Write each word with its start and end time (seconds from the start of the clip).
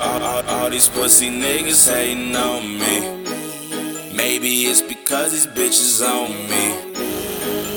All, 0.00 0.22
all, 0.22 0.42
all 0.48 0.70
these 0.70 0.88
pussy 0.88 1.30
niggas 1.30 1.88
hating 1.92 2.34
on 2.34 2.62
me. 2.78 4.14
Maybe 4.14 4.64
it's 4.64 4.82
because 4.82 5.32
these 5.32 5.46
bitches 5.46 6.02
on 6.06 6.30
me. 6.50 6.94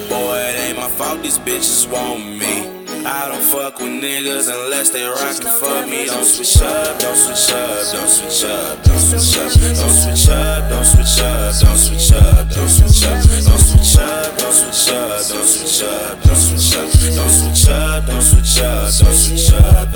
Boy, 0.09 0.37
it 0.37 0.59
ain't 0.67 0.77
my 0.77 0.89
fault 0.89 1.21
these 1.21 1.39
bitches 1.39 1.89
want 1.91 2.25
me. 2.25 2.77
I 3.05 3.29
don't 3.29 3.41
fuck 3.41 3.79
with 3.79 4.03
niggas 4.03 4.49
unless 4.51 4.89
they 4.89 5.05
rockin' 5.05 5.47
for 5.47 5.85
me. 5.87 6.07
Don't 6.07 6.25
switch 6.25 6.61
up, 6.61 6.99
don't 6.99 7.15
switch 7.15 7.55
up, 7.55 7.91
don't 7.93 8.09
switch 8.09 8.43
up, 8.43 8.83
don't 8.83 8.99
switch 8.99 9.37
up, 9.37 9.63
don't 9.63 9.87
switch 9.87 10.27
up, 10.27 10.69
don't 10.69 10.85
switch 10.85 11.19
up, 11.21 11.47
don't 11.47 11.75
switch 11.77 12.11
up, 12.11 12.43
don't 12.43 12.67
switch 12.67 12.91
up, 12.91 13.23
don't 13.23 13.71
switch 13.71 14.01
up, 14.03 14.37
don't 14.37 14.51
switch 14.51 14.91
up, 14.91 15.23
don't 15.23 15.45
switch 15.47 15.83
up, 15.87 16.19
don't 16.19 16.35
switch 16.35 16.75
up, 16.75 16.91
don't 17.15 17.29
switch 17.31 17.69
up, 17.69 18.05
don't 18.05 18.21
switch 18.21 18.59
up, 18.59 18.91
don't 18.99 19.15
switch 19.15 19.53
up, 19.53 19.86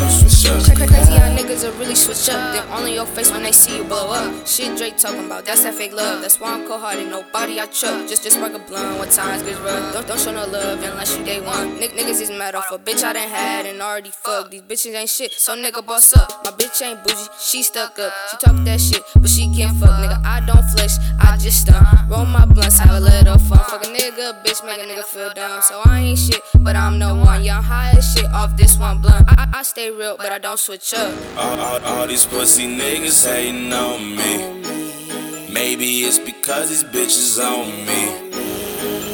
young 1.72 1.80
really 1.80 1.96
switch 1.96 2.30
up. 2.30 2.54
They're 2.54 2.88
your 2.90 3.06
face 3.06 3.32
when 3.32 3.44
they 3.44 3.52
see 3.52 3.78
you 3.78 3.84
blow 3.84 4.10
up. 4.12 4.48
Shit 4.48 4.78
Drake 4.78 4.98
talking 4.98 5.26
about, 5.26 5.46
that's 5.46 5.64
that 5.64 5.76
fake 5.76 5.94
love. 5.94 6.22
That's 6.22 6.40
why 6.40 6.54
I'm 6.54 6.68
cold 6.68 6.82
hearted, 6.82 7.10
nobody 7.10 7.60
I 7.60 7.66
trust. 7.66 8.10
Just 8.10 8.24
just 8.24 8.38
spark 8.38 8.54
a 8.54 8.60
blunt 8.60 9.00
when 9.00 9.10
times 9.10 9.44
get 9.44 9.58
rough. 9.62 9.94
Don't 9.94 10.08
don't 10.08 10.20
show 10.20 10.32
no 10.32 10.46
love 10.46 10.84
unless 10.84 11.18
you 11.18 11.24
day 11.24 11.40
one. 11.40 11.80
Nick 11.80 11.92
niggas 11.92 12.22
is 12.22 12.30
mad 12.30 12.56
off 12.56 12.72
a 12.72 12.78
bitch 12.78 13.04
I 13.04 13.14
done 13.14 13.30
had 13.30 13.66
and 13.66 13.82
already 13.82 14.12
fucked. 14.12 14.52
These 14.52 14.64
bitches 14.64 14.96
ain't 14.96 15.10
shit, 15.10 15.32
so 15.32 15.56
nigga 15.56 15.86
boss 15.86 16.16
up. 16.16 16.30
My 16.44 16.52
bitch 16.52 16.82
ain't 16.82 17.04
bougie, 17.04 17.30
she 17.40 17.64
stuck 17.64 17.98
up. 18.00 18.14
She 18.30 18.38
talk 18.38 18.56
that 18.66 18.82
shit, 18.82 19.02
but 19.16 19.30
she 19.30 19.54
can't 19.56 19.78
fuck. 19.78 19.92
Nigga, 19.92 20.24
I 20.26 20.42
don't 20.46 20.64
flex, 20.72 20.98
I 21.20 21.38
just 21.38 21.62
stun. 21.62 21.86
Roll 22.10 22.26
my 22.26 22.46
blunts, 22.46 22.80
have 22.80 22.96
a 22.96 23.00
little 23.00 23.38
fun. 23.38 23.60
Fuck 23.60 23.84
a 23.86 23.88
nigga, 23.88 24.44
bitch, 24.44 24.66
make 24.66 24.80
a 24.80 24.88
nigga 24.88 25.04
feel 25.04 25.32
dumb. 25.34 25.62
So 25.62 25.82
I 25.86 26.00
ain't 26.02 26.20
shit, 26.20 26.42
but 26.60 26.76
I'm 26.76 27.00
no 27.00 27.16
one. 27.16 27.42
I'm 27.42 27.64
high 27.64 27.94
as 27.98 28.14
shit 28.14 28.26
off 28.26 28.56
this 28.58 28.78
one 28.78 29.02
blunt. 29.02 29.26
I, 29.30 29.48
I, 29.54 29.60
I 29.60 29.64
stay 29.64 29.92
real, 29.92 30.18
but 30.18 30.32
I 30.32 30.40
don't 30.40 30.60
switch 30.60 30.94
up. 30.94 31.14
All, 31.38 31.60
all, 31.62 31.80
all 31.86 32.08
these 32.08 32.26
pussy 32.26 32.66
niggas 32.66 33.26
hating 33.26 33.72
on 33.72 34.16
me. 34.16 35.54
Maybe 35.54 36.02
it's 36.02 36.18
because 36.18 36.70
these 36.70 36.84
bitches 36.84 37.38
on 37.40 37.68
me. 37.86 38.32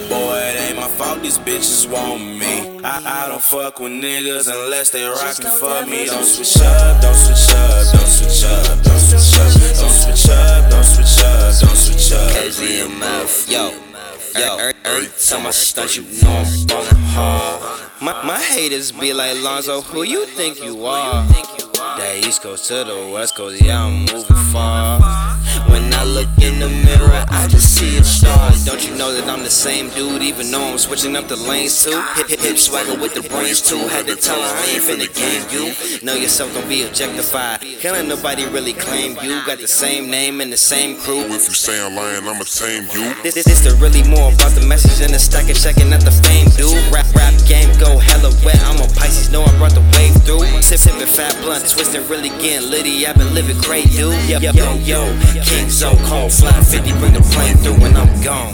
Boy, 0.08 0.38
it 0.40 0.70
ain't 0.70 0.78
my 0.78 0.88
fault 0.88 1.22
these 1.22 1.38
bitches 1.38 1.90
want 1.90 2.24
me. 2.24 2.80
I, 2.84 3.26
I 3.26 3.28
don't 3.28 3.44
fuck 3.44 3.80
with 3.80 3.92
niggas 3.92 4.48
unless 4.48 4.92
they 4.92 5.04
rockin' 5.04 5.52
for 5.60 5.86
me. 5.86 6.06
Don't 6.06 6.24
switch 6.24 6.64
up, 6.64 7.02
don't 7.02 7.14
switch 7.14 7.54
up, 7.54 7.92
don't 7.92 8.08
switch 8.08 8.44
up, 8.46 8.84
don't 8.84 9.00
switch 9.00 9.40
up, 9.40 9.76
don't 9.76 9.92
switch 9.92 10.30
up, 10.30 10.72
don't 10.72 10.84
switch 10.84 11.24
up, 11.24 11.60
don't 11.60 11.76
switch 11.76 12.12
up. 12.14 12.32
KZMF, 12.32 13.52
yo, 13.52 13.72
yo, 14.40 14.58
every, 14.58 14.74
every 14.86 15.08
time 15.28 15.46
I 15.46 15.52
stunt, 15.52 15.98
you 15.98 16.04
know 16.24 16.32
I'm 16.32 16.68
ballin' 16.68 16.96
hard. 17.12 17.92
My, 18.02 18.24
my 18.24 18.40
haters 18.40 18.92
be 18.92 19.12
like 19.12 19.36
Lonzo, 19.42 19.82
who 19.82 20.04
you 20.04 20.26
think 20.28 20.64
you 20.64 20.86
are? 20.86 21.28
That 21.98 22.28
East 22.28 22.44
Coast 22.44 22.66
to 22.68 22.84
the 22.84 23.10
West 23.12 23.36
Coast, 23.36 23.60
yeah, 23.60 23.84
I'm 23.84 24.06
moving 24.06 24.38
far. 24.54 25.02
When 25.66 25.92
I 25.96 26.04
look 26.04 26.30
in 26.38 26.60
the 26.60 26.70
mirror, 26.70 27.26
I 27.30 27.48
just 27.48 27.74
see 27.74 27.98
a 27.98 28.04
star. 28.04 28.52
Don't 28.66 28.88
you 28.88 28.96
know 28.96 29.12
that 29.12 29.28
I'm 29.28 29.42
the 29.42 29.50
same 29.50 29.90
dude, 29.90 30.22
even 30.22 30.52
though 30.52 30.62
I'm 30.62 30.78
switching 30.78 31.16
up 31.16 31.28
the 31.28 31.36
lanes 31.36 31.84
too? 31.84 32.00
Hip 32.14 32.30
hip 32.30 32.40
hip 32.40 32.58
swagger 32.60 32.94
with 33.02 33.16
the 33.16 33.28
brains 33.28 33.62
too. 33.62 33.80
Had 33.90 34.06
to 34.06 34.16
tell 34.16 34.38
her 34.38 34.46
I 34.46 34.78
ain't 34.78 34.84
finna 34.84 35.10
game 35.10 35.42
you. 35.50 36.06
Know 36.06 36.14
yourself 36.14 36.54
gon' 36.54 36.70
be 36.70 36.84
objectified. 36.84 37.62
Can't 37.82 37.96
let 37.96 38.06
nobody 38.06 38.46
really 38.46 38.74
claim 38.74 39.18
you. 39.24 39.42
Got 39.48 39.58
the 39.58 39.68
same 39.68 40.08
name 40.12 40.40
and 40.40 40.54
the 40.54 40.58
same 40.58 41.02
crew. 41.02 41.22
If 41.34 41.50
you 41.50 41.56
say 41.56 41.84
I'm 41.84 41.96
lying, 41.96 42.28
I'ma 42.28 42.46
tame 42.46 42.84
you. 42.94 43.16
This, 43.24 43.34
this, 43.34 43.46
this 43.46 43.66
the 43.66 43.76
really 43.82 44.08
more 44.08 44.32
about 44.32 44.52
the 44.54 44.66
message 44.68 45.04
and 45.04 45.12
the 45.16 45.20
stack 45.20 45.50
and 45.50 45.58
checking 45.58 45.92
out 45.92 46.02
the 46.02 46.12
fame, 46.12 46.50
dude. 46.54 46.78
Rap, 46.94 47.10
rap 47.16 47.34
game 47.48 47.57
sipping 50.78 51.08
fat 51.08 51.36
blunt, 51.42 51.68
twisting, 51.70 52.08
really 52.08 52.30
getting 52.30 52.70
litty. 52.70 53.06
I've 53.06 53.18
been 53.18 53.34
living 53.34 53.58
great, 53.62 53.86
dude. 53.92 54.14
Yo, 54.30 54.40
yo, 54.40 54.74
yo. 54.76 55.20
King 55.44 55.70
so 55.70 55.90
cold, 56.06 56.32
Fly50, 56.32 57.00
bring 57.00 57.14
the 57.14 57.22
plane 57.34 57.58
through 57.58 57.80
when 57.82 57.96
I'm 57.98 58.22
gone. 58.22 58.54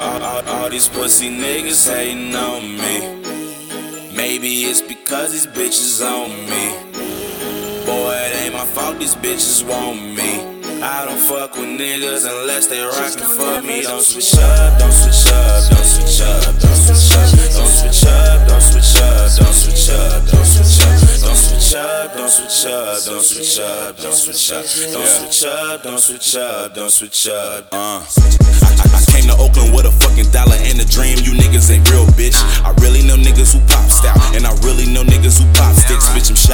All, 0.00 0.22
all, 0.22 0.48
all 0.48 0.70
these 0.70 0.88
pussy 0.88 1.30
niggas 1.30 1.88
hating 1.88 2.34
on 2.34 2.62
me. 2.62 4.14
Maybe 4.16 4.64
it's 4.64 4.82
because 4.82 5.32
these 5.32 5.46
bitches 5.46 6.04
on 6.04 6.30
me. 6.50 7.86
Boy, 7.86 8.14
it 8.14 8.42
ain't 8.42 8.54
my 8.54 8.64
fault 8.66 8.98
these 8.98 9.14
bitches 9.14 9.66
want 9.66 10.00
me. 10.16 10.53
I 10.82 11.04
don't 11.06 11.18
fuck 11.18 11.54
with 11.56 11.68
niggas 11.78 12.24
unless 12.24 12.66
they 12.66 12.82
rockin' 12.82 13.26
for 13.36 13.62
me. 13.62 13.82
Don't 13.82 14.02
switch 14.02 14.34
up, 14.38 14.78
don't 14.78 14.92
switch 14.92 15.32
up, 15.32 15.70
don't 15.70 15.84
switch 15.84 16.20
up, 16.20 16.44
don't 16.58 16.76
switch 16.76 17.12
up, 17.12 17.48
don't 17.52 17.70
switch 17.70 18.06
up, 18.06 18.48
don't 18.48 18.60
switch 18.60 18.96
up, 19.00 19.38
don't 19.38 19.52
switch 19.52 19.90
up, 19.90 20.26
don't 20.30 20.44
switch 20.44 20.74
up, 20.78 21.14
don't 21.20 21.38
switch 21.38 21.74
up, 21.74 22.14
don't 22.14 22.28
switch 22.28 22.66
up, 22.66 22.94
don't 22.96 23.20
switch 23.20 23.60
up, 23.60 23.96
don't 23.96 24.14
switch 24.14 24.52
up, 24.52 24.62
don't 24.94 25.08
switch 25.08 25.44
up, 25.44 25.82
don't 25.82 25.98
switch 25.98 26.36
up, 26.36 26.74
don't 26.74 26.90
switch 26.90 27.28
up. 27.28 27.68
Uh, 27.72 28.04
I, 28.04 29.04
came 29.10 29.26
to 29.30 29.36
Oakland 29.38 29.74
with 29.74 29.86
a 29.86 29.92
fucking 30.02 30.30
dollar 30.30 30.56
and 30.66 30.80
a 30.80 30.86
dream. 30.86 31.18
You 31.22 31.32
niggas 31.38 31.70
ain't 31.70 31.88
real, 31.90 32.06
bitch. 32.18 32.36
I 32.64 32.70
really 32.82 33.02
know 33.06 33.16
niggas 33.16 33.54
who 33.54 33.60
pop 33.66 33.90
style, 33.90 34.18
and 34.34 34.46
I 34.46 34.52
really 34.66 34.86
know 34.86 35.02
niggas 35.02 35.40
who 35.40 35.46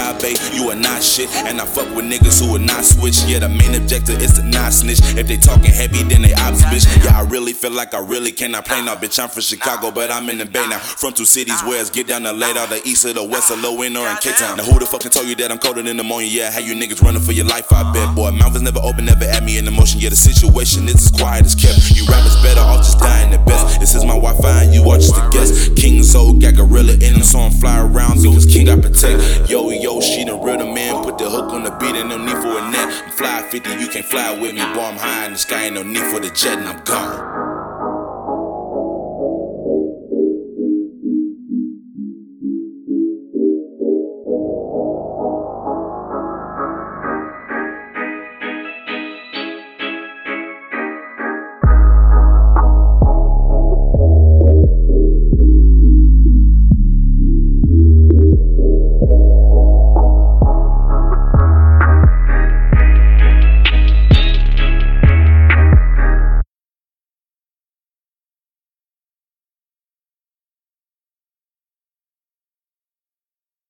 shy, 0.01 0.19
babe. 0.21 0.37
You 0.53 0.71
are 0.71 0.77
not 0.77 1.03
shit, 1.03 1.29
and 1.47 1.61
I 1.61 1.67
fuck 1.67 1.95
with 1.95 2.05
niggas 2.05 2.41
who 2.41 2.57
are 2.57 2.59
not 2.59 2.85
switch. 2.85 3.23
Yeah, 3.25 3.41
the 3.41 3.49
main 3.49 3.75
objective 3.75 4.21
is 4.21 4.35
to 4.35 4.43
not 4.43 4.73
snitch. 4.73 5.01
If 5.17 5.27
they 5.27 5.37
talking 5.37 5.71
heavy, 5.71 6.03
then 6.03 6.23
they 6.23 6.33
ops, 6.35 6.63
bitch. 6.65 6.87
Yeah, 7.05 7.19
I 7.19 7.23
really 7.23 7.53
feel 7.53 7.73
like 7.73 7.95
I 7.95 8.01
really 8.01 8.33
cannot 8.33 8.65
play 8.65 8.83
now, 8.83 8.97
bitch. 8.97 9.19
I'm 9.19 9.29
from 9.29 9.43
Chicago, 9.43 9.91
but 9.91 10.11
I'm 10.11 10.29
in 10.31 10.39
the 10.39 10.47
Bay 10.47 10.67
now. 10.67 10.79
From 10.79 11.13
two 11.13 11.25
cities 11.25 11.61
where 11.65 11.81
it's 11.81 11.91
get 11.91 12.09
down 12.09 12.23
to 12.23 12.33
late, 12.33 12.57
all 12.57 12.67
the 12.67 12.81
east 12.85 13.05
or 13.05 13.13
the 13.13 13.25
west, 13.25 13.51
or 13.51 13.57
low 13.57 13.83
end 13.83 13.97
or 13.97 14.09
in 14.09 14.17
K 14.17 14.33
Town. 14.33 14.57
Now 14.57 14.65
who 14.65 14.79
the 14.79 14.87
fuck 14.87 15.01
can 15.01 15.11
tell 15.11 15.25
you 15.25 15.35
that 15.37 15.51
I'm 15.51 15.59
colder 15.59 15.83
than 15.83 16.01
ammonia? 16.01 16.29
Yeah, 16.29 16.51
how 16.51 16.61
you 16.61 16.75
niggas 16.75 17.03
running 17.03 17.23
for 17.23 17.33
your 17.33 17.47
life? 17.47 17.73
I 17.73 17.93
bet, 17.93 18.15
boy. 18.15 18.31
Mouth 18.31 18.57
is 18.57 18.63
never 18.63 18.81
open, 18.81 19.05
never 19.05 19.25
at 19.25 19.45
me 19.45 19.59
in 19.59 19.67
emotion. 19.67 20.01
Yeah, 20.01 20.11
the 20.11 20.17
situation 20.17 20.89
is 20.89 20.95
as 20.95 21.11
quiet 21.11 21.45
as 21.45 21.55
kept. 21.55 21.91
You 21.91 22.07
rappers 22.07 22.41
better 22.43 22.61
off 22.61 22.85
just 22.85 22.99
dying 22.99 23.31
the 23.31 23.39
best. 23.39 23.81
This 23.81 23.95
is 23.95 24.05
my 24.05 24.19
Wi-Fi, 24.19 24.65
and 24.65 24.75
you 24.75 24.89
are 24.89 24.97
just 24.97 25.17
a 25.17 25.29
guest. 25.31 25.77
King 25.77 26.03
Zo 26.03 26.33
got 26.35 26.57
gorilla 26.57 26.95
in 26.95 27.15
him, 27.15 27.23
so 27.23 27.39
I'm 27.41 27.53
fly 27.53 27.81
around 27.81 28.23
because 28.23 28.47
King 28.47 28.67
got 28.67 28.83
protect. 28.83 29.51
Yo, 29.51 29.71
the 30.57 30.65
man. 30.65 31.03
Put 31.05 31.19
the 31.19 31.29
hook 31.29 31.53
on 31.53 31.65
the 31.65 31.71
beat, 31.73 31.97
and 31.97 32.09
no 32.09 32.19
need 32.19 32.37
for 32.37 32.59
a 32.59 32.71
net. 32.71 32.89
I'm 33.05 33.13
Fly50, 33.13 33.81
you 33.81 33.89
can't 33.89 34.05
fly 34.05 34.39
with 34.39 34.55
me, 34.55 34.61
boy. 34.75 34.83
I'm 34.83 34.97
high 34.97 35.27
in 35.27 35.33
the 35.33 35.39
sky, 35.39 35.65
ain't 35.65 35.75
no 35.75 35.83
need 35.83 36.05
for 36.05 36.21
the 36.21 36.31
jet, 36.31 36.59
and 36.59 36.69
I'm 36.69 36.83
gone. 36.85 37.30